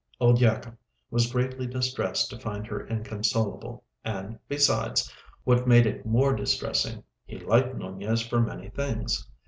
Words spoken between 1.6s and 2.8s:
distressed to find